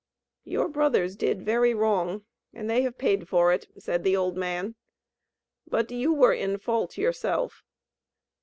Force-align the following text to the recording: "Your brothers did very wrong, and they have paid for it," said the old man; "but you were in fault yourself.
"Your 0.45 0.67
brothers 0.67 1.15
did 1.15 1.43
very 1.43 1.75
wrong, 1.75 2.25
and 2.55 2.67
they 2.67 2.81
have 2.81 2.97
paid 2.97 3.29
for 3.29 3.53
it," 3.53 3.67
said 3.77 4.03
the 4.03 4.17
old 4.17 4.35
man; 4.35 4.73
"but 5.67 5.91
you 5.91 6.11
were 6.11 6.33
in 6.33 6.57
fault 6.57 6.97
yourself. 6.97 7.61